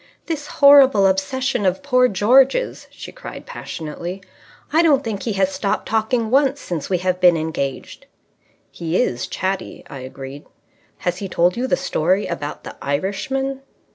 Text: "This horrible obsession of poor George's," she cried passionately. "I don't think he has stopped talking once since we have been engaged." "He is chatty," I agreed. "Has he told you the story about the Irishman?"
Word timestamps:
"This 0.25 0.47
horrible 0.47 1.05
obsession 1.05 1.63
of 1.63 1.83
poor 1.83 2.07
George's," 2.07 2.87
she 2.89 3.11
cried 3.11 3.45
passionately. 3.45 4.23
"I 4.73 4.81
don't 4.81 5.03
think 5.03 5.21
he 5.21 5.33
has 5.33 5.51
stopped 5.51 5.87
talking 5.87 6.31
once 6.31 6.59
since 6.59 6.89
we 6.89 6.97
have 6.97 7.21
been 7.21 7.37
engaged." 7.37 8.07
"He 8.71 8.97
is 8.99 9.27
chatty," 9.27 9.83
I 9.91 9.99
agreed. 9.99 10.47
"Has 11.05 11.19
he 11.19 11.29
told 11.29 11.55
you 11.55 11.67
the 11.67 11.77
story 11.77 12.25
about 12.25 12.63
the 12.63 12.75
Irishman?" 12.81 13.61